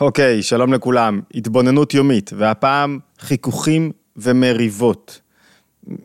אוקיי, 0.00 0.42
שלום 0.42 0.72
לכולם. 0.72 1.20
התבוננות 1.34 1.94
יומית, 1.94 2.30
והפעם 2.36 2.98
חיכוכים 3.18 3.90
ומריבות. 4.16 5.20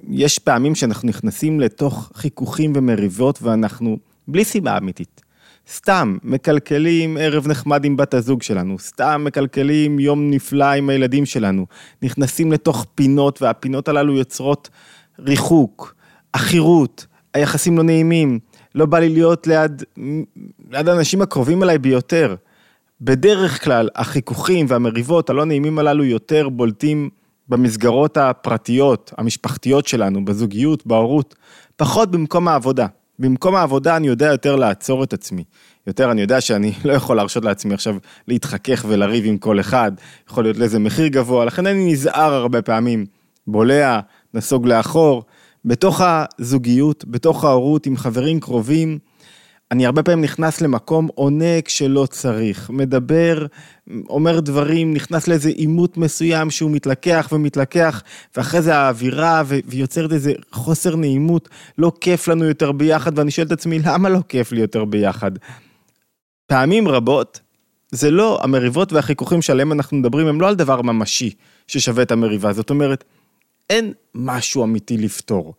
יש 0.10 0.40
פעמים 0.40 0.76
שאנחנו 0.76 1.10
נכנסים 1.10 1.60
לתוך 1.60 2.12
חיכוכים 2.16 2.74
ומריבות 2.76 3.40
ואנחנו 3.42 3.98
בלי 4.28 4.44
סיבה 4.44 4.78
אמיתית. 4.78 5.22
סתם 5.72 6.18
מקלקלים 6.24 7.18
ערב 7.22 7.48
נחמד 7.48 7.86
עם 7.86 7.98
בת 7.98 8.14
הזוג 8.14 8.44
שלנו, 8.44 8.80
סתם 8.80 9.22
מקלקלים 9.26 10.00
יום 10.00 10.32
נפלא 10.32 10.66
עם 10.66 10.90
הילדים 10.90 11.26
שלנו, 11.26 11.66
נכנסים 12.02 12.52
לתוך 12.52 12.86
פינות 12.96 13.42
והפינות 13.42 13.88
הללו 13.88 14.18
יוצרות 14.18 14.70
ריחוק, 15.20 15.96
עכירות, 16.34 17.06
היחסים 17.34 17.78
לא 17.78 17.84
נעימים, 17.84 18.40
לא 18.76 18.86
בא 18.86 19.00
לי 19.00 19.10
להיות 19.10 19.48
ליד, 19.48 19.84
ליד 20.72 20.90
האנשים 20.90 21.22
הקרובים 21.22 21.64
אליי 21.64 21.78
ביותר. 21.78 22.36
בדרך 23.02 23.64
כלל 23.64 23.90
החיכוכים 23.96 24.66
והמריבות 24.70 25.30
הלא 25.30 25.46
נעימים 25.46 25.80
הללו 25.80 26.04
יותר 26.04 26.50
בולטים 26.50 27.10
במסגרות 27.50 28.18
הפרטיות, 28.18 29.14
המשפחתיות 29.18 29.88
שלנו, 29.88 30.26
בזוגיות, 30.26 30.88
בהורות, 30.88 31.36
פחות 31.76 32.12
במקום 32.12 32.48
העבודה. 32.48 32.88
במקום 33.20 33.56
העבודה 33.56 33.98
אני 33.98 34.08
יודע 34.08 34.26
יותר 34.26 34.56
לעצור 34.56 35.04
את 35.04 35.14
עצמי. 35.14 35.44
יותר 35.88 36.12
אני 36.12 36.22
יודע 36.22 36.42
שאני 36.42 36.74
לא 36.86 36.94
יכול 36.94 37.16
להרשות 37.16 37.46
לעצמי 37.46 37.74
עכשיו 37.74 37.96
להתחכך 38.28 38.86
ולריב 38.88 39.26
עם 39.26 39.38
כל 39.38 39.60
אחד, 39.60 39.92
יכול 40.30 40.44
להיות 40.44 40.58
לזה 40.58 40.80
מחיר 40.80 41.08
גבוה, 41.08 41.46
לכן 41.46 41.68
אני 41.68 41.92
נזהר 41.92 42.34
הרבה 42.34 42.62
פעמים, 42.62 43.06
בולע, 43.48 44.00
נסוג 44.34 44.68
לאחור. 44.68 45.24
בתוך 45.66 46.02
הזוגיות, 46.04 47.06
בתוך 47.08 47.44
ההורות, 47.44 47.86
עם 47.86 47.98
חברים 47.98 48.40
קרובים, 48.40 49.00
אני 49.76 49.86
הרבה 49.86 50.04
פעמים 50.04 50.24
נכנס 50.24 50.62
למקום 50.62 51.10
עונה 51.16 51.62
כשלא 51.66 52.06
צריך, 52.10 52.70
מדבר, 52.70 53.46
אומר 54.10 54.40
דברים, 54.40 54.94
נכנס 54.94 55.28
לאיזה 55.28 55.50
עימות 55.50 55.98
מסוים 55.98 56.52
שהוא 56.52 56.72
מתלקח 56.72 57.30
ומתלקח, 57.32 58.04
ואחרי 58.38 58.62
זה 58.62 58.76
האווירה 58.76 59.44
ויוצרת 59.46 60.12
איזה 60.12 60.34
חוסר 60.52 60.96
נעימות, 60.96 61.50
לא 61.78 61.92
כיף 62.02 62.28
לנו 62.28 62.46
יותר 62.46 62.72
ביחד, 62.72 63.20
ואני 63.20 63.32
שואל 63.32 63.48
את 63.48 63.52
עצמי, 63.52 63.80
למה 63.80 64.10
לא 64.10 64.20
כיף 64.30 64.52
לי 64.52 64.62
יותר 64.62 64.86
ביחד? 64.86 65.32
פעמים 66.48 66.88
רבות, 66.88 67.40
זה 67.92 68.12
לא, 68.12 68.40
המריבות 68.44 68.94
והחיכוכים 68.94 69.42
שעליהם 69.42 69.72
אנחנו 69.72 69.98
מדברים, 69.98 70.28
הם 70.28 70.42
לא 70.42 70.48
על 70.48 70.56
דבר 70.56 70.82
ממשי 70.82 71.34
ששווה 71.68 72.04
את 72.04 72.12
המריבה, 72.12 72.54
זאת 72.54 72.70
אומרת, 72.70 73.04
אין 73.70 73.94
משהו 74.16 74.64
אמיתי 74.64 74.98
לפתור. 74.98 75.54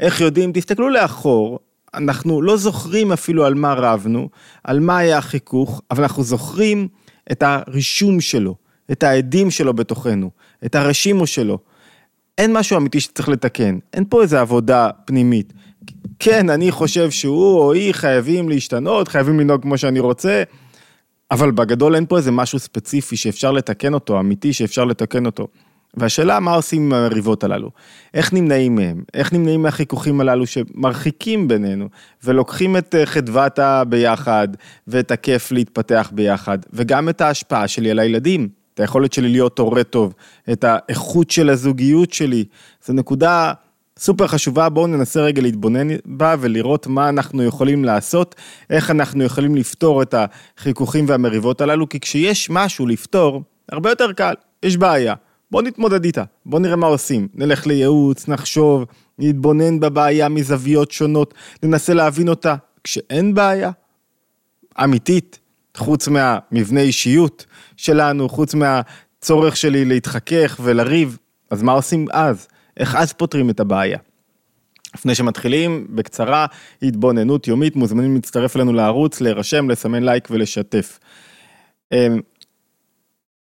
איך 0.00 0.20
יודעים? 0.20 0.52
תסתכלו 0.52 0.88
לאחור, 0.88 1.58
אנחנו 1.94 2.42
לא 2.42 2.56
זוכרים 2.56 3.12
אפילו 3.12 3.44
על 3.44 3.54
מה 3.54 3.74
רבנו, 3.74 4.28
על 4.64 4.80
מה 4.80 4.98
היה 4.98 5.18
החיכוך, 5.18 5.82
אבל 5.90 6.02
אנחנו 6.02 6.22
זוכרים 6.22 6.88
את 7.32 7.42
הרישום 7.42 8.20
שלו, 8.20 8.54
את 8.92 9.02
העדים 9.02 9.50
שלו 9.50 9.74
בתוכנו, 9.74 10.30
את 10.66 10.74
הרשימו 10.74 11.26
שלו. 11.26 11.58
אין 12.38 12.52
משהו 12.52 12.76
אמיתי 12.76 13.00
שצריך 13.00 13.28
לתקן, 13.28 13.78
אין 13.92 14.04
פה 14.08 14.22
איזו 14.22 14.36
עבודה 14.36 14.90
פנימית. 15.04 15.52
כן, 16.18 16.50
אני 16.50 16.70
חושב 16.70 17.10
שהוא 17.10 17.58
או 17.58 17.72
היא 17.72 17.94
חייבים 17.94 18.48
להשתנות, 18.48 19.08
חייבים 19.08 19.40
לנהוג 19.40 19.62
כמו 19.62 19.78
שאני 19.78 20.00
רוצה, 20.00 20.42
אבל 21.30 21.50
בגדול 21.50 21.94
אין 21.94 22.06
פה 22.06 22.16
איזה 22.16 22.30
משהו 22.30 22.58
ספציפי 22.58 23.16
שאפשר 23.16 23.52
לתקן 23.52 23.94
אותו, 23.94 24.20
אמיתי 24.20 24.52
שאפשר 24.52 24.84
לתקן 24.84 25.26
אותו. 25.26 25.48
והשאלה 25.96 26.40
מה 26.40 26.54
עושים 26.54 26.82
עם 26.82 26.92
המריבות 26.92 27.44
הללו, 27.44 27.70
איך 28.14 28.32
נמנעים 28.32 28.74
מהם, 28.74 29.02
איך 29.14 29.32
נמנעים 29.32 29.62
מהחיכוכים 29.62 30.20
הללו 30.20 30.46
שמרחיקים 30.46 31.48
בינינו, 31.48 31.88
ולוקחים 32.24 32.76
את 32.76 32.94
אה, 32.94 33.06
חדוות 33.06 33.58
הביחד, 33.58 34.48
ואת 34.88 35.10
הכיף 35.10 35.52
להתפתח 35.52 36.10
ביחד, 36.14 36.58
וגם 36.72 37.08
את 37.08 37.20
ההשפעה 37.20 37.68
שלי 37.68 37.90
על 37.90 37.98
הילדים, 37.98 38.48
את 38.74 38.80
היכולת 38.80 39.12
שלי 39.12 39.28
להיות 39.28 39.58
הורה 39.58 39.84
טוב, 39.84 40.14
את 40.52 40.64
האיכות 40.64 41.30
של 41.30 41.50
הזוגיות 41.50 42.12
שלי, 42.12 42.44
זו 42.84 42.92
נקודה 42.92 43.52
סופר 43.98 44.26
חשובה, 44.26 44.68
בואו 44.68 44.86
ננסה 44.86 45.20
רגע 45.20 45.42
להתבונן 45.42 45.88
בה 46.04 46.34
ולראות 46.40 46.86
מה 46.86 47.08
אנחנו 47.08 47.42
יכולים 47.42 47.84
לעשות, 47.84 48.34
איך 48.70 48.90
אנחנו 48.90 49.24
יכולים 49.24 49.54
לפתור 49.54 50.02
את 50.02 50.14
החיכוכים 50.58 51.04
והמריבות 51.08 51.60
הללו, 51.60 51.88
כי 51.88 52.00
כשיש 52.00 52.50
משהו 52.50 52.86
לפתור, 52.86 53.42
הרבה 53.72 53.90
יותר 53.90 54.12
קל, 54.12 54.34
יש 54.62 54.76
בעיה. 54.76 55.14
בוא 55.50 55.62
נתמודד 55.62 56.04
איתה, 56.04 56.24
בוא 56.46 56.60
נראה 56.60 56.76
מה 56.76 56.86
עושים. 56.86 57.28
נלך 57.34 57.66
לייעוץ, 57.66 58.28
נחשוב, 58.28 58.84
נתבונן 59.18 59.80
בבעיה 59.80 60.28
מזוויות 60.28 60.90
שונות, 60.90 61.34
ננסה 61.62 61.94
להבין 61.94 62.28
אותה. 62.28 62.54
כשאין 62.84 63.34
בעיה 63.34 63.70
אמיתית, 64.84 65.38
חוץ 65.76 66.08
מהמבנה 66.08 66.80
אישיות 66.80 67.46
שלנו, 67.76 68.28
חוץ 68.28 68.54
מהצורך 68.54 69.56
שלי 69.56 69.84
להתחכך 69.84 70.60
ולריב, 70.62 71.18
אז 71.50 71.62
מה 71.62 71.72
עושים 71.72 72.06
אז? 72.12 72.48
איך 72.76 72.94
אז 72.94 73.12
פותרים 73.12 73.50
את 73.50 73.60
הבעיה? 73.60 73.98
לפני 74.94 75.14
שמתחילים, 75.14 75.86
בקצרה, 75.90 76.46
התבוננות 76.82 77.48
יומית, 77.48 77.76
מוזמנים 77.76 78.14
להצטרף 78.14 78.56
אלינו 78.56 78.72
לערוץ, 78.72 79.20
להירשם, 79.20 79.70
לסמן 79.70 80.02
לייק 80.02 80.28
ולשתף. 80.30 80.98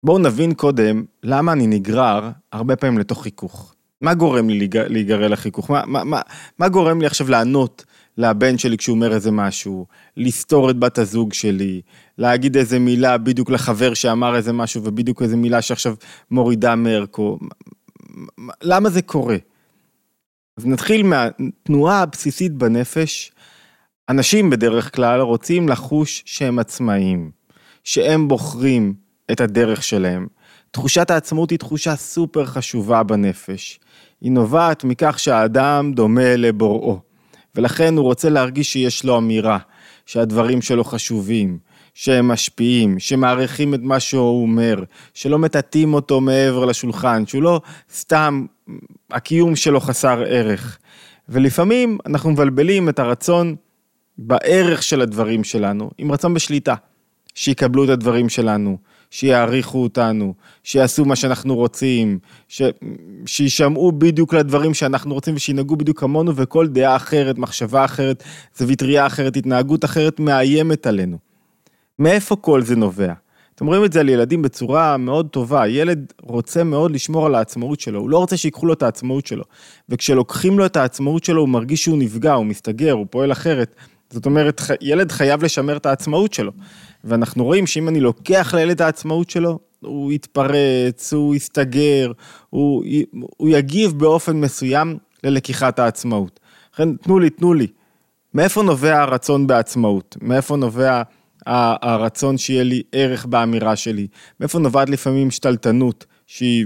בואו 0.03 0.17
נבין 0.19 0.53
קודם 0.53 1.05
למה 1.23 1.51
אני 1.53 1.67
נגרר 1.67 2.29
הרבה 2.51 2.75
פעמים 2.75 2.97
לתוך 2.97 3.23
חיכוך. 3.23 3.73
מה 4.01 4.13
גורם 4.13 4.49
לי 4.49 4.69
להיגרר 4.73 5.27
לחיכוך? 5.27 5.71
מה, 5.71 5.83
מה, 5.85 6.03
מה, 6.03 6.21
מה 6.59 6.69
גורם 6.69 7.01
לי 7.01 7.07
עכשיו 7.07 7.29
לענות 7.29 7.85
לבן 8.17 8.57
שלי 8.57 8.77
כשהוא 8.77 8.95
אומר 8.95 9.13
איזה 9.13 9.31
משהו, 9.31 9.85
לסתור 10.17 10.69
את 10.69 10.77
בת 10.79 10.97
הזוג 10.97 11.33
שלי, 11.33 11.81
להגיד 12.17 12.57
איזה 12.57 12.79
מילה 12.79 13.17
בדיוק 13.17 13.49
לחבר 13.49 13.93
שאמר 13.93 14.35
איזה 14.35 14.53
משהו 14.53 14.83
ובדיוק 14.83 15.21
איזה 15.21 15.37
מילה 15.37 15.61
שעכשיו 15.61 15.95
מורידה 16.31 16.75
מערכו. 16.75 17.39
למה 18.61 18.89
זה 18.89 19.01
קורה? 19.01 19.37
אז 20.57 20.65
נתחיל 20.65 21.03
מהתנועה 21.03 22.01
הבסיסית 22.01 22.53
בנפש. 22.53 23.31
אנשים 24.09 24.49
בדרך 24.49 24.95
כלל 24.95 25.21
רוצים 25.21 25.69
לחוש 25.69 26.23
שהם 26.25 26.59
עצמאיים, 26.59 27.31
שהם 27.83 28.27
בוחרים 28.27 28.93
את 29.31 29.41
הדרך 29.41 29.83
שלהם. 29.83 30.27
תחושת 30.71 31.11
העצמאות 31.11 31.49
היא 31.49 31.59
תחושה 31.59 31.95
סופר 31.95 32.45
חשובה 32.45 33.03
בנפש. 33.03 33.79
היא 34.21 34.31
נובעת 34.31 34.83
מכך 34.83 35.19
שהאדם 35.19 35.91
דומה 35.93 36.35
לבוראו, 36.35 36.99
ולכן 37.55 37.97
הוא 37.97 38.03
רוצה 38.03 38.29
להרגיש 38.29 38.73
שיש 38.73 39.05
לו 39.05 39.17
אמירה, 39.17 39.57
שהדברים 40.05 40.61
שלו 40.61 40.83
חשובים, 40.83 41.57
שהם 41.93 42.27
משפיעים, 42.27 42.99
שמעריכים 42.99 43.73
את 43.73 43.79
מה 43.83 43.99
שהוא 43.99 44.41
אומר, 44.41 44.83
שלא 45.13 45.39
מטאטאים 45.39 45.93
אותו 45.93 46.21
מעבר 46.21 46.65
לשולחן, 46.65 47.25
שהוא 47.25 47.43
לא 47.43 47.61
סתם, 47.93 48.45
הקיום 49.11 49.55
שלו 49.55 49.79
חסר 49.79 50.23
ערך. 50.27 50.77
ולפעמים 51.29 51.97
אנחנו 52.05 52.31
מבלבלים 52.31 52.89
את 52.89 52.99
הרצון 52.99 53.55
בערך 54.17 54.83
של 54.83 55.01
הדברים 55.01 55.43
שלנו 55.43 55.91
עם 55.97 56.11
רצון 56.11 56.33
בשליטה, 56.33 56.75
שיקבלו 57.35 57.83
את 57.83 57.89
הדברים 57.89 58.29
שלנו, 58.29 58.77
שיעריכו 59.11 59.83
אותנו, 59.83 60.33
שיעשו 60.63 61.05
מה 61.05 61.15
שאנחנו 61.15 61.55
רוצים, 61.55 62.19
ש... 62.47 62.61
שישמעו 63.25 63.91
בדיוק 63.91 64.33
לדברים 64.33 64.73
שאנחנו 64.73 65.13
רוצים 65.13 65.35
ושינהגו 65.35 65.75
בדיוק 65.75 65.99
כמונו, 65.99 66.35
וכל 66.35 66.67
דעה 66.67 66.95
אחרת, 66.95 67.37
מחשבה 67.37 67.85
אחרת, 67.85 68.23
זווית 68.57 68.83
ראייה 68.83 69.05
אחרת, 69.05 69.37
התנהגות 69.37 69.85
אחרת 69.85 70.19
מאיימת 70.19 70.87
עלינו. 70.87 71.17
מאיפה 71.99 72.35
כל 72.35 72.61
זה 72.61 72.75
נובע? 72.75 73.13
אתם 73.55 73.65
רואים 73.65 73.85
את 73.85 73.93
זה 73.93 73.99
על 73.99 74.09
ילדים 74.09 74.41
בצורה 74.41 74.97
מאוד 74.97 75.27
טובה, 75.27 75.67
ילד 75.67 76.13
רוצה 76.21 76.63
מאוד 76.63 76.91
לשמור 76.91 77.25
על 77.25 77.35
העצמאות 77.35 77.79
שלו, 77.79 77.99
הוא 77.99 78.09
לא 78.09 78.17
רוצה 78.17 78.37
שיקחו 78.37 78.65
לו 78.65 78.73
את 78.73 78.83
העצמאות 78.83 79.25
שלו, 79.25 79.43
וכשלוקחים 79.89 80.59
לו 80.59 80.65
את 80.65 80.77
העצמאות 80.77 81.23
שלו 81.23 81.41
הוא 81.41 81.49
מרגיש 81.49 81.83
שהוא 81.83 81.97
נפגע, 81.97 82.33
הוא 82.33 82.45
מסתגר, 82.45 82.91
הוא 82.91 83.05
פועל 83.09 83.31
אחרת, 83.31 83.75
זאת 84.09 84.25
אומרת, 84.25 84.61
ילד 84.81 85.11
חייב 85.11 85.43
לשמר 85.43 85.77
את 85.77 85.85
העצמאות 85.85 86.33
שלו. 86.33 86.51
ואנחנו 87.03 87.43
רואים 87.43 87.67
שאם 87.67 87.87
אני 87.87 87.99
לוקח 87.99 88.53
לילד 88.53 88.81
העצמאות 88.81 89.29
שלו, 89.29 89.59
הוא 89.79 90.11
יתפרץ, 90.11 91.13
הוא 91.13 91.35
יסתגר, 91.35 92.11
הוא, 92.49 92.83
הוא 93.37 93.49
יגיב 93.49 93.91
באופן 93.99 94.35
מסוים 94.35 94.97
ללקיחת 95.23 95.79
העצמאות. 95.79 96.39
לכן, 96.73 96.95
תנו 96.95 97.19
לי, 97.19 97.29
תנו 97.29 97.53
לי. 97.53 97.67
מאיפה 98.33 98.63
נובע 98.63 99.01
הרצון 99.01 99.47
בעצמאות? 99.47 100.17
מאיפה 100.21 100.55
נובע 100.55 101.01
הרצון 101.45 102.37
שיהיה 102.37 102.63
לי 102.63 102.81
ערך 102.91 103.25
באמירה 103.25 103.75
שלי? 103.75 104.07
מאיפה 104.39 104.59
נובעת 104.59 104.89
לפעמים 104.89 105.31
שתלטנות, 105.31 106.05
שהיא 106.27 106.65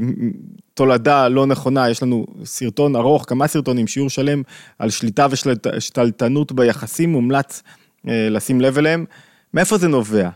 תולדה 0.81 1.27
לא 1.27 1.45
נכונה? 1.45 1.89
יש 1.89 2.03
לנו 2.03 2.25
סרטון 2.43 2.95
ארוך, 2.95 3.25
כמה 3.27 3.47
סרטונים, 3.47 3.87
שיעור 3.87 4.09
שלם 4.09 4.41
על 4.79 4.89
שליטה 4.89 5.27
ושתלטנות 5.31 6.51
ביחסים, 6.51 7.11
מומלץ 7.11 7.63
אה, 8.07 8.27
לשים 8.29 8.61
לב 8.61 8.77
אליהם. 8.77 9.05
מאיפה 9.53 9.77
זה 9.77 9.87
נובע? 9.87 10.29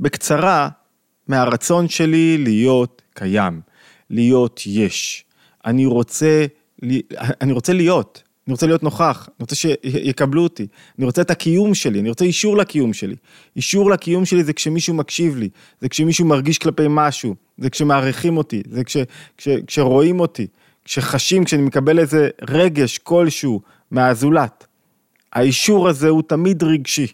בקצרה, 0.00 0.68
מהרצון 1.28 1.88
שלי 1.88 2.38
להיות 2.38 3.02
קיים, 3.14 3.60
להיות 4.10 4.60
יש. 4.66 5.24
אני 5.66 5.86
רוצה, 5.86 6.46
אני 7.40 7.52
רוצה 7.52 7.72
להיות, 7.72 8.22
אני 8.46 8.52
רוצה 8.52 8.66
להיות 8.66 8.82
נוכח, 8.82 9.28
אני 9.28 9.36
רוצה 9.40 9.56
שיקבלו 9.56 10.42
אותי, 10.42 10.66
אני 10.98 11.06
רוצה 11.06 11.22
את 11.22 11.30
הקיום 11.30 11.74
שלי, 11.74 12.00
אני 12.00 12.08
רוצה 12.08 12.24
אישור 12.24 12.56
לקיום 12.56 12.92
שלי. 12.92 13.16
אישור 13.56 13.90
לקיום 13.90 14.24
שלי 14.24 14.44
זה 14.44 14.52
כשמישהו 14.52 14.94
מקשיב 14.94 15.36
לי, 15.36 15.48
זה 15.80 15.88
כשמישהו 15.88 16.26
מרגיש 16.26 16.58
כלפי 16.58 16.86
משהו, 16.90 17.34
זה 17.58 17.70
כשמעריכים 17.70 18.36
אותי, 18.36 18.62
זה 18.70 18.84
כש, 18.84 18.96
כש, 19.36 19.48
כשרואים 19.66 20.20
אותי, 20.20 20.46
כשחשים, 20.84 21.44
כשאני 21.44 21.62
מקבל 21.62 21.98
איזה 21.98 22.28
רגש 22.48 22.98
כלשהו 22.98 23.60
מהזולת. 23.90 24.66
האישור 25.32 25.88
הזה 25.88 26.08
הוא 26.08 26.22
תמיד 26.22 26.62
רגשי. 26.62 27.06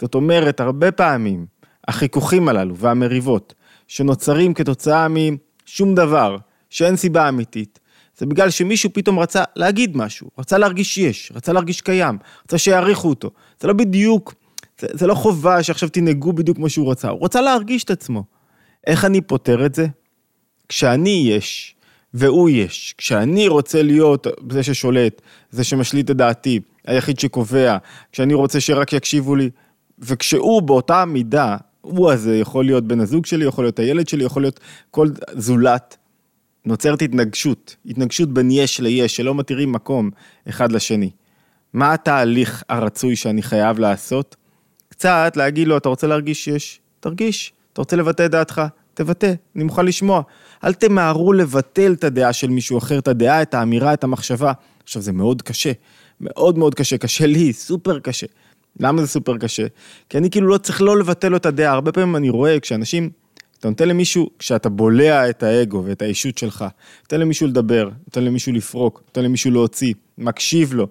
זאת 0.00 0.14
אומרת, 0.14 0.60
הרבה 0.60 0.92
פעמים 0.92 1.46
החיכוכים 1.88 2.48
הללו 2.48 2.76
והמריבות 2.76 3.54
שנוצרים 3.88 4.54
כתוצאה 4.54 5.06
משום 5.08 5.94
דבר, 5.94 6.36
שאין 6.70 6.96
סיבה 6.96 7.28
אמיתית, 7.28 7.78
זה 8.18 8.26
בגלל 8.26 8.50
שמישהו 8.50 8.90
פתאום 8.92 9.18
רצה 9.18 9.44
להגיד 9.56 9.96
משהו, 9.96 10.28
רצה 10.38 10.58
להרגיש 10.58 10.94
שיש, 10.94 11.32
רצה 11.34 11.52
להרגיש 11.52 11.80
קיים, 11.80 12.18
רצה 12.44 12.58
שיעריכו 12.58 13.08
אותו. 13.08 13.30
זה 13.60 13.68
לא 13.68 13.74
בדיוק, 13.74 14.34
זה, 14.80 14.86
זה 14.92 15.06
לא 15.06 15.14
חובה 15.14 15.62
שעכשיו 15.62 15.88
תנהגו 15.88 16.32
בדיוק 16.32 16.56
כמו 16.56 16.68
שהוא 16.68 16.90
רצה, 16.90 17.08
הוא 17.08 17.24
רצה 17.24 17.40
להרגיש 17.40 17.84
את 17.84 17.90
עצמו. 17.90 18.24
איך 18.86 19.04
אני 19.04 19.20
פותר 19.20 19.66
את 19.66 19.74
זה? 19.74 19.86
כשאני 20.68 21.26
יש, 21.28 21.74
והוא 22.14 22.50
יש. 22.50 22.94
כשאני 22.98 23.48
רוצה 23.48 23.82
להיות 23.82 24.26
זה 24.50 24.62
ששולט, 24.62 25.22
זה 25.50 25.64
שמשליט 25.64 26.10
את 26.10 26.16
דעתי, 26.16 26.60
היחיד 26.86 27.18
שקובע, 27.18 27.76
כשאני 28.12 28.34
רוצה 28.34 28.60
שרק 28.60 28.92
יקשיבו 28.92 29.36
לי, 29.36 29.50
וכשהוא 29.98 30.62
באותה 30.62 31.04
מידה, 31.04 31.56
הוא 31.80 32.10
הזה 32.10 32.36
יכול 32.36 32.64
להיות 32.64 32.84
בן 32.84 33.00
הזוג 33.00 33.26
שלי, 33.26 33.44
יכול 33.44 33.64
להיות 33.64 33.78
הילד 33.78 34.08
שלי, 34.08 34.24
יכול 34.24 34.42
להיות 34.42 34.60
כל 34.90 35.08
זולת, 35.32 35.96
נוצרת 36.64 37.02
התנגשות, 37.02 37.76
התנגשות 37.86 38.34
בין 38.34 38.50
יש 38.50 38.80
ליש, 38.80 39.16
שלא 39.16 39.34
מתירים 39.34 39.72
מקום 39.72 40.10
אחד 40.48 40.72
לשני. 40.72 41.10
מה 41.72 41.92
התהליך 41.92 42.62
הרצוי 42.68 43.16
שאני 43.16 43.42
חייב 43.42 43.78
לעשות? 43.78 44.36
קצת 44.88 45.32
להגיד 45.36 45.68
לו, 45.68 45.76
אתה 45.76 45.88
רוצה 45.88 46.06
להרגיש 46.06 46.44
שיש? 46.44 46.80
תרגיש. 47.00 47.52
אתה 47.72 47.80
רוצה 47.80 47.96
לבטא 47.96 48.26
את 48.26 48.30
דעתך? 48.30 48.62
תבטא, 48.94 49.32
אני 49.56 49.64
מוכן 49.64 49.86
לשמוע. 49.86 50.22
אל 50.64 50.72
תמהרו 50.72 51.32
לבטל 51.32 51.92
את 51.92 52.04
הדעה 52.04 52.32
של 52.32 52.48
מישהו 52.48 52.78
אחר, 52.78 52.98
את 52.98 53.08
הדעה, 53.08 53.42
את 53.42 53.54
האמירה, 53.54 53.94
את 53.94 54.04
המחשבה. 54.04 54.52
עכשיו, 54.82 55.02
זה 55.02 55.12
מאוד 55.12 55.42
קשה, 55.42 55.72
מאוד 56.20 56.58
מאוד 56.58 56.74
קשה, 56.74 56.98
קשה 56.98 57.26
לי, 57.26 57.52
סופר 57.52 57.98
קשה. 57.98 58.26
למה 58.80 59.00
זה 59.02 59.08
סופר 59.08 59.38
קשה? 59.38 59.66
כי 60.08 60.18
אני 60.18 60.30
כאילו 60.30 60.48
לא 60.48 60.58
צריך 60.58 60.82
לא 60.82 60.98
לבטל 60.98 61.28
לו 61.28 61.36
את 61.36 61.46
הדעה. 61.46 61.72
הרבה 61.72 61.92
פעמים 61.92 62.16
אני 62.16 62.30
רואה 62.30 62.60
כשאנשים 62.60 63.10
אתה 63.64 63.70
נותן 63.70 63.88
למישהו, 63.88 64.30
כשאתה 64.38 64.68
בולע 64.68 65.30
את 65.30 65.42
האגו 65.42 65.82
ואת 65.84 66.02
האישות 66.02 66.38
שלך, 66.38 66.64
נותן 67.02 67.20
למישהו 67.20 67.46
לדבר, 67.46 67.88
נותן 68.06 68.24
למישהו 68.24 68.52
לפרוק, 68.52 69.02
נותן 69.06 69.24
למישהו 69.24 69.50
להוציא, 69.50 69.94
מקשיב 70.18 70.74
לו. 70.74 70.86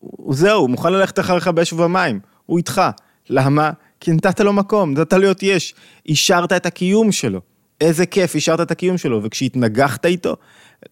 הוא 0.00 0.34
זהו, 0.34 0.60
הוא 0.60 0.70
מוכן 0.70 0.92
ללכת 0.92 1.18
אחריך 1.18 1.48
באש 1.48 1.72
ובמים, 1.72 2.20
הוא 2.46 2.58
איתך. 2.58 2.82
למה? 3.30 3.70
כי 4.00 4.12
נתת 4.12 4.40
לו 4.40 4.52
מקום, 4.52 4.92
נתת 4.92 5.12
להיות 5.12 5.42
יש, 5.42 5.74
אישרת 6.06 6.52
את 6.52 6.66
הקיום 6.66 7.12
שלו. 7.12 7.40
איזה 7.80 8.06
כיף, 8.06 8.34
אישרת 8.34 8.60
את 8.60 8.70
הקיום 8.70 8.98
שלו, 8.98 9.22
וכשהתנגחת 9.22 10.06
איתו, 10.06 10.36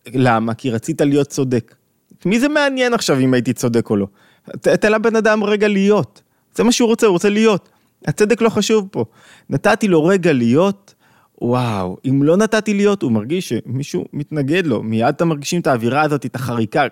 למה? 0.07 0.55
כי 0.55 0.71
רצית 0.71 1.01
להיות 1.01 1.29
צודק. 1.29 1.75
מי 2.25 2.41
זה 2.41 2.49
מעניין 2.49 2.95
עכשיו 2.95 3.19
אם 3.19 3.35
הייתי 3.35 3.53
צודק 3.53 3.91
או 3.91 3.97
לא? 3.97 4.07
תן 4.61 4.93
לבן 4.93 5.17
אדם 5.17 5.45
רגע 5.45 5.69
להיות. 5.69 6.23
זה 6.55 6.65
מה 6.65 6.73
שהוא 6.73 6.89
רוצה, 6.89 7.07
הוא 7.07 7.13
רוצה 7.13 7.31
להיות. 7.31 7.69
הצדק 8.07 8.43
לא 8.43 8.49
חשוב 8.49 8.89
פה. 8.91 9.05
נתתי 9.51 9.89
לו 9.89 10.05
רגע 10.05 10.33
להיות, 10.33 10.95
וואו, 11.43 11.97
אם 12.09 12.23
לא 12.23 12.37
נתתי 12.37 12.75
להיות, 12.75 13.03
הוא 13.03 13.13
מרגיש 13.13 13.49
שמישהו 13.49 14.05
מתנגד 14.13 14.67
לו, 14.67 14.83
מיד 14.83 15.09
אתם 15.09 15.29
מרגישים 15.29 15.61
את 15.61 15.67
האווירה 15.67 16.03
הזאת, 16.03 16.27
את 16.27 16.35
החריקה, 16.35 16.87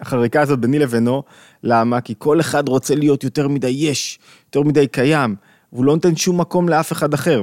החריקה 0.00 0.40
הזאת 0.42 0.58
ביני 0.58 0.78
לבינו, 0.78 1.22
למה? 1.62 2.00
כי 2.00 2.14
כל 2.18 2.40
אחד 2.40 2.68
רוצה 2.68 2.94
להיות 2.94 3.24
יותר 3.24 3.48
מדי 3.48 3.68
יש, 3.68 4.18
יותר 4.46 4.62
מדי 4.68 4.86
קיים, 4.86 5.36
והוא 5.72 5.84
לא 5.84 5.94
נותן 5.94 6.16
שום 6.16 6.40
מקום 6.40 6.68
לאף 6.68 6.92
אחד 6.92 7.14
אחר. 7.14 7.42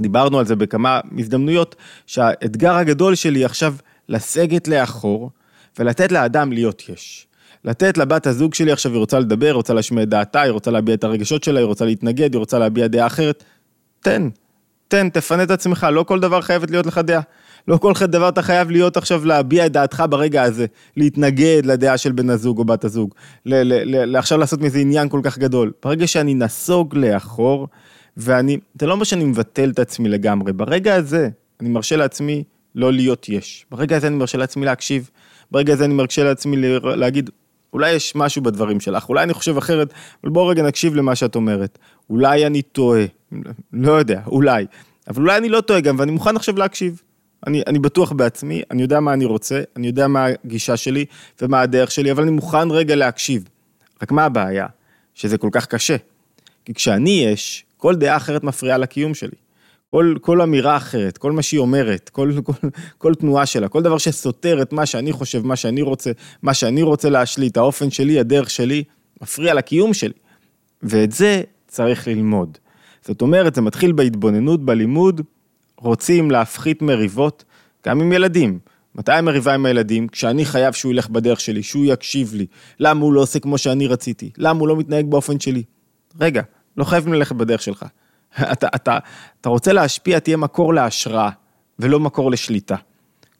דיברנו 0.00 0.38
על 0.38 0.46
זה 0.46 0.56
בכמה 0.56 1.00
הזדמנויות, 1.18 1.76
שהאתגר 2.06 2.74
הגדול 2.74 3.14
שלי 3.14 3.44
עכשיו 3.44 3.74
לסגת 4.08 4.68
לאחור 4.68 5.30
ולתת 5.78 6.12
לאדם 6.12 6.52
להיות 6.52 6.88
יש. 6.88 7.27
לתת 7.64 7.98
לבת 7.98 8.26
הזוג 8.26 8.54
שלי 8.54 8.72
עכשיו, 8.72 8.92
היא 8.92 8.98
רוצה 8.98 9.18
לדבר, 9.18 9.52
רוצה 9.52 9.74
להשמיע 9.74 10.02
את 10.02 10.08
דעתה, 10.08 10.40
היא 10.40 10.50
רוצה 10.50 10.70
להביע 10.70 10.94
את 10.94 11.04
הרגשות 11.04 11.44
שלה, 11.44 11.60
היא 11.60 11.66
רוצה 11.66 11.84
להתנגד, 11.84 12.34
היא 12.34 12.38
רוצה 12.38 12.58
להביע 12.58 12.86
דעה 12.86 13.06
אחרת. 13.06 13.44
תן, 14.00 14.28
תן, 14.88 15.08
תפנה 15.08 15.42
את 15.42 15.50
עצמך, 15.50 15.86
לא 15.92 16.02
כל 16.02 16.20
דבר 16.20 16.40
חייבת 16.40 16.70
להיות 16.70 16.86
לך 16.86 16.98
דעה. 16.98 17.20
לא 17.68 17.76
כל 17.76 17.92
דבר 18.02 18.28
אתה 18.28 18.42
חייב 18.42 18.70
להיות 18.70 18.96
עכשיו 18.96 19.24
להביע 19.24 19.66
את 19.66 19.72
דעתך 19.72 20.04
ברגע 20.10 20.42
הזה, 20.42 20.66
להתנגד 20.96 21.62
לדעה 21.64 21.98
של 21.98 22.12
בן 22.12 22.30
הזוג 22.30 22.58
או 22.58 22.64
בת 22.64 22.84
הזוג, 22.84 23.14
עכשיו 24.16 24.38
לעשות 24.38 24.60
מזה 24.60 24.78
עניין 24.78 25.08
כל 25.08 25.20
כך 25.24 25.38
גדול. 25.38 25.72
ברגע 25.84 26.06
שאני 26.06 26.34
נסוג 26.34 26.94
לאחור, 26.96 27.68
ואני, 28.16 28.58
זה 28.80 28.86
לא 28.86 28.92
אומר 28.92 29.04
שאני 29.04 29.24
מבטל 29.24 29.70
את 29.70 29.78
עצמי 29.78 30.08
לגמרי, 30.08 30.52
ברגע 30.52 30.94
הזה 30.94 31.28
אני 31.60 31.68
מרשה 31.68 31.96
לעצמי 31.96 32.44
לא 32.74 32.92
להיות 32.92 33.28
יש. 33.28 33.66
ברגע 33.70 33.96
הזה 33.96 34.06
אני 34.06 34.16
מרשה 34.16 34.38
לעצמי 34.38 34.66
להקשיב, 34.66 35.10
ברגע 35.50 35.72
הזה 35.72 35.84
אני 35.84 35.94
מרשה 35.94 36.24
לעצמי 36.24 36.56
להגיד, 36.82 37.30
אולי 37.72 37.90
יש 37.90 38.16
משהו 38.16 38.42
בדברים 38.42 38.80
שלך, 38.80 39.08
אולי 39.08 39.22
אני 39.22 39.34
חושב 39.34 39.56
אחרת, 39.56 39.94
אבל 40.24 40.32
בואו 40.32 40.46
רגע 40.46 40.62
נקשיב 40.62 40.94
למה 40.94 41.14
שאת 41.14 41.34
אומרת. 41.34 41.78
אולי 42.10 42.46
אני 42.46 42.62
טועה, 42.62 43.04
לא 43.72 43.92
יודע, 43.92 44.20
אולי. 44.26 44.66
אבל 45.08 45.22
אולי 45.22 45.36
אני 45.36 45.48
לא 45.48 45.60
טועה 45.60 45.80
גם, 45.80 45.96
ואני 45.98 46.12
מוכן 46.12 46.36
עכשיו 46.36 46.56
להקשיב. 46.58 47.02
אני, 47.46 47.62
אני 47.66 47.78
בטוח 47.78 48.12
בעצמי, 48.12 48.62
אני 48.70 48.82
יודע 48.82 49.00
מה 49.00 49.12
אני 49.12 49.24
רוצה, 49.24 49.62
אני 49.76 49.86
יודע 49.86 50.08
מה 50.08 50.26
הגישה 50.44 50.76
שלי 50.76 51.04
ומה 51.42 51.60
הדרך 51.60 51.90
שלי, 51.90 52.12
אבל 52.12 52.22
אני 52.22 52.30
מוכן 52.30 52.70
רגע 52.70 52.96
להקשיב. 52.96 53.48
רק 54.02 54.12
מה 54.12 54.24
הבעיה? 54.24 54.66
שזה 55.14 55.38
כל 55.38 55.48
כך 55.52 55.66
קשה. 55.66 55.96
כי 56.64 56.74
כשאני 56.74 57.10
יש, 57.10 57.64
כל 57.76 57.94
דעה 57.94 58.16
אחרת 58.16 58.44
מפריעה 58.44 58.78
לקיום 58.78 59.14
שלי. 59.14 59.36
כל, 59.90 60.14
כל 60.20 60.42
אמירה 60.42 60.76
אחרת, 60.76 61.18
כל 61.18 61.32
מה 61.32 61.42
שהיא 61.42 61.60
אומרת, 61.60 62.08
כל, 62.08 62.32
כל, 62.44 62.68
כל 62.98 63.14
תנועה 63.14 63.46
שלה, 63.46 63.68
כל 63.68 63.82
דבר 63.82 63.98
שסותר 63.98 64.62
את 64.62 64.72
מה 64.72 64.86
שאני 64.86 65.12
חושב, 65.12 65.46
מה 65.46 65.56
שאני 65.56 65.82
רוצה, 65.82 66.10
מה 66.42 66.54
שאני 66.54 66.82
רוצה 66.82 67.10
להשליט, 67.10 67.56
האופן 67.56 67.90
שלי, 67.90 68.20
הדרך 68.20 68.50
שלי, 68.50 68.84
מפריע 69.22 69.54
לקיום 69.54 69.94
שלי. 69.94 70.12
ואת 70.82 71.12
זה 71.12 71.42
צריך 71.68 72.08
ללמוד. 72.08 72.58
זאת 73.02 73.22
אומרת, 73.22 73.54
זה 73.54 73.60
מתחיל 73.60 73.92
בהתבוננות, 73.92 74.64
בלימוד, 74.64 75.20
רוצים 75.76 76.30
להפחית 76.30 76.82
מריבות, 76.82 77.44
גם 77.86 78.00
עם 78.00 78.12
ילדים. 78.12 78.58
מתי 78.94 79.12
המריבה 79.12 79.54
עם 79.54 79.66
הילדים? 79.66 80.08
כשאני 80.08 80.44
חייב 80.44 80.72
שהוא 80.72 80.92
ילך 80.92 81.08
בדרך 81.08 81.40
שלי, 81.40 81.62
שהוא 81.62 81.84
יקשיב 81.84 82.34
לי. 82.34 82.46
למה 82.80 83.00
הוא 83.00 83.12
לא 83.12 83.20
עושה 83.20 83.38
כמו 83.38 83.58
שאני 83.58 83.86
רציתי? 83.86 84.30
למה 84.38 84.60
הוא 84.60 84.68
לא 84.68 84.76
מתנהג 84.76 85.06
באופן 85.06 85.40
שלי? 85.40 85.62
רגע, 86.20 86.42
לא 86.76 86.84
חייבים 86.84 87.12
ללכת 87.12 87.36
בדרך 87.36 87.62
שלך. 87.62 87.86
אתה, 88.52 88.66
אתה, 88.74 88.98
אתה 89.40 89.48
רוצה 89.48 89.72
להשפיע, 89.72 90.18
תהיה 90.18 90.36
מקור 90.36 90.74
להשראה, 90.74 91.30
ולא 91.78 92.00
מקור 92.00 92.30
לשליטה. 92.30 92.76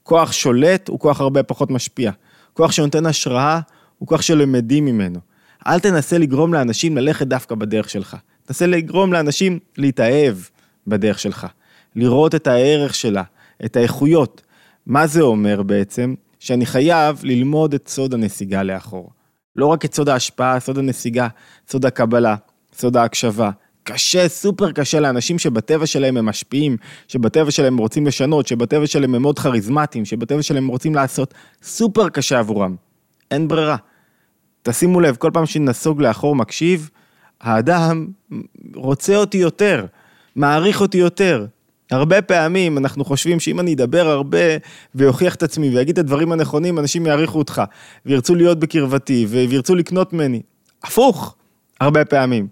כוח 0.02 0.32
שולט 0.32 0.88
הוא 0.88 0.98
כוח 0.98 1.20
הרבה 1.20 1.42
פחות 1.42 1.70
משפיע. 1.70 2.10
כוח 2.52 2.72
שנותן 2.72 3.06
השראה 3.06 3.60
הוא 3.98 4.08
כוח 4.08 4.22
שלמדים 4.22 4.84
ממנו. 4.84 5.20
אל 5.66 5.80
תנסה 5.80 6.18
לגרום 6.18 6.54
לאנשים 6.54 6.96
ללכת 6.96 7.26
דווקא 7.26 7.54
בדרך 7.54 7.90
שלך. 7.90 8.16
תנסה 8.46 8.66
לגרום 8.66 9.12
לאנשים 9.12 9.58
להתאהב 9.76 10.36
בדרך 10.86 11.18
שלך. 11.18 11.46
לראות 11.96 12.34
את 12.34 12.46
הערך 12.46 12.94
שלה, 12.94 13.22
את 13.64 13.76
האיכויות. 13.76 14.42
מה 14.86 15.06
זה 15.06 15.20
אומר 15.20 15.62
בעצם? 15.62 16.14
שאני 16.38 16.66
חייב 16.66 17.20
ללמוד 17.22 17.74
את 17.74 17.88
סוד 17.88 18.14
הנסיגה 18.14 18.62
לאחור. 18.62 19.10
לא 19.56 19.66
רק 19.66 19.84
את 19.84 19.94
סוד 19.94 20.08
ההשפעה, 20.08 20.60
סוד 20.60 20.78
הנסיגה, 20.78 21.28
סוד 21.68 21.86
הקבלה, 21.86 22.36
סוד 22.74 22.96
ההקשבה, 22.96 23.50
קשה, 23.92 24.28
סופר 24.28 24.73
קשה 24.73 25.00
לאנשים 25.00 25.38
שבטבע 25.38 25.87
שלהם 25.87 26.16
הם 26.16 26.26
משפיעים, 26.26 26.76
שבטבע 27.09 27.50
שלהם 27.50 27.73
הם 27.73 27.78
רוצים 27.78 28.07
לשנות, 28.07 28.47
שבטבע 28.47 28.87
שלהם 28.87 29.14
הם 29.14 29.23
מאוד 29.23 29.38
כריזמטיים, 29.38 30.04
שבטבע 30.04 30.42
שלהם 30.42 30.62
הם 30.64 30.68
רוצים 30.68 30.95
לעשות, 30.95 31.35
סופר 31.62 32.09
קשה 32.09 32.38
עבורם. 32.38 32.76
אין 33.30 33.49
ברירה. 33.49 33.76
תשימו 34.62 35.00
לב, 35.00 35.16
כל 35.16 35.30
פעם 35.35 35.47
שנסוג 35.47 36.02
לאחור 36.02 36.37
מקשיב, 36.37 36.90
האדם 37.40 38.07
רוצה 38.75 39.16
אותי 39.16 39.38
יותר, 39.38 39.87
מעריך 40.37 40.80
אותי 40.80 40.99
יותר. 40.99 41.47
הרבה 41.90 42.23
פעמים 42.23 42.78
אנחנו 42.78 43.04
חושבים 43.04 43.40
שאם 43.40 43.61
אני 43.61 43.75
אדבר 43.75 44.09
הרבה 44.09 44.38
ויוכיח 44.95 45.35
את 45.35 45.42
עצמי 45.42 45.68
ויגיד 45.76 45.99
את 45.99 46.04
הדברים 46.04 46.33
הנכונים, 46.33 46.78
אנשים 46.78 47.07
יעריכו 47.07 47.38
אותך, 47.38 47.62
וירצו 48.07 48.35
להיות 48.35 48.59
בקרבתי, 48.59 49.26
וירצו 49.28 49.75
לקנות 49.75 50.12
ממני. 50.12 50.42
הפוך, 50.85 51.37
הרבה 51.80 52.04
פעמים. 52.04 52.49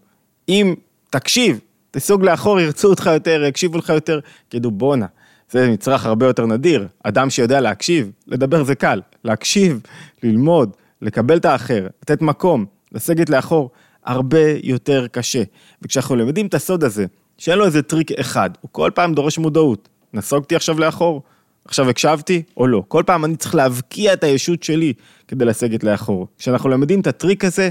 אם 0.49 0.75
תקשיב, 1.10 1.60
תסוג 1.90 2.22
לאחור, 2.22 2.60
ירצו 2.60 2.88
אותך 2.88 3.10
יותר, 3.14 3.44
יקשיבו 3.44 3.78
לך 3.78 3.88
יותר, 3.88 4.20
יגידו 4.48 4.70
בואנה, 4.70 5.06
זה 5.50 5.70
מצרך 5.70 6.06
הרבה 6.06 6.26
יותר 6.26 6.46
נדיר, 6.46 6.88
אדם 7.02 7.30
שיודע 7.30 7.60
להקשיב, 7.60 8.10
לדבר 8.26 8.64
זה 8.64 8.75
קל, 8.75 9.00
להקשיב, 9.25 9.80
ללמוד, 10.22 10.70
לקבל 11.02 11.36
את 11.36 11.44
האחר, 11.44 11.86
לתת 12.02 12.22
מקום, 12.22 12.64
לסגת 12.92 13.30
לאחור, 13.30 13.70
הרבה 14.04 14.50
יותר 14.62 15.06
קשה. 15.06 15.42
וכשאנחנו 15.82 16.16
למדים 16.16 16.46
את 16.46 16.54
הסוד 16.54 16.84
הזה, 16.84 17.06
שאין 17.38 17.58
לו 17.58 17.64
איזה 17.64 17.82
טריק 17.82 18.12
אחד, 18.12 18.50
הוא 18.60 18.68
כל 18.72 18.90
פעם 18.94 19.14
דורש 19.14 19.38
מודעות, 19.38 19.88
נסוגתי 20.14 20.56
עכשיו 20.56 20.80
לאחור, 20.80 21.22
עכשיו 21.64 21.90
הקשבתי 21.90 22.42
או 22.56 22.66
לא. 22.66 22.82
כל 22.88 23.02
פעם 23.06 23.25
אני 23.25 23.36
צריך 23.36 23.54
להבקיע 23.54 24.12
את 24.12 24.25
הישות 24.25 24.62
שלי 24.62 24.92
כדי 25.28 25.44
לסגת 25.44 25.84
לאחור. 25.84 26.26
כשאנחנו 26.38 26.68
למדים 26.68 27.00
את 27.00 27.06
הטריק 27.06 27.44
הזה, 27.44 27.70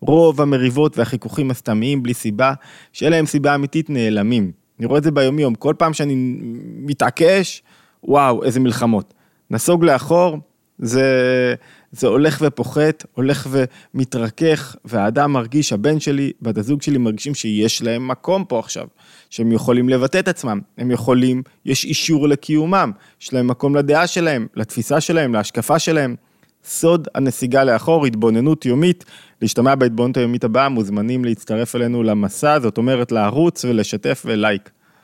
רוב 0.00 0.40
המריבות 0.40 0.98
והחיכוכים 0.98 1.50
הסתמיים 1.50 2.02
בלי 2.02 2.14
סיבה, 2.14 2.52
שאין 2.92 3.12
להם 3.12 3.26
סיבה 3.26 3.54
אמיתית, 3.54 3.90
נעלמים. 3.90 4.52
אני 4.78 4.86
רואה 4.86 4.98
את 4.98 5.04
זה 5.04 5.10
ביומיום, 5.10 5.54
כל 5.54 5.74
פעם 5.78 5.92
שאני 5.92 6.14
מתעקש, 6.76 7.62
וואו, 8.04 8.44
איזה 8.44 8.60
מלחמות. 8.60 9.14
נסוג 9.50 9.84
לאחור, 9.84 10.38
זה, 10.78 11.54
זה 11.92 12.06
הולך 12.06 12.38
ופוחת, 12.46 13.04
הולך 13.12 13.48
ומתרכך, 13.94 14.76
והאדם 14.84 15.32
מרגיש, 15.32 15.72
הבן 15.72 16.00
שלי, 16.00 16.32
בת 16.42 16.58
הזוג 16.58 16.82
שלי 16.82 16.98
מרגישים 16.98 17.34
שיש 17.34 17.82
להם 17.82 18.08
מקום 18.08 18.44
פה 18.44 18.58
עכשיו, 18.58 18.86
שהם 19.30 19.52
יכולים 19.52 19.88
לבטא 19.88 20.18
את 20.18 20.28
עצמם, 20.28 20.60
הם 20.78 20.90
יכולים, 20.90 21.42
יש 21.64 21.84
אישור 21.84 22.28
לקיומם, 22.28 22.90
יש 23.20 23.32
להם 23.32 23.46
מקום 23.46 23.76
לדעה 23.76 24.06
שלהם, 24.06 24.46
לתפיסה 24.54 25.00
שלהם, 25.00 25.34
להשקפה 25.34 25.78
שלהם. 25.78 26.14
סוד 26.66 27.08
הנסיגה 27.14 27.64
לאחור, 27.64 28.06
התבוננות 28.06 28.66
יומית, 28.66 29.04
להשתמע 29.42 29.74
בהתבוננות 29.74 30.16
היומית 30.16 30.44
הבאה, 30.44 30.68
מוזמנים 30.68 31.24
להצטרף 31.24 31.76
אלינו 31.76 32.02
למסע, 32.02 32.58
זאת 32.60 32.78
אומרת 32.78 33.12
לערוץ 33.12 33.64
ולשתף 33.64 34.22
ולייק. 34.26 34.70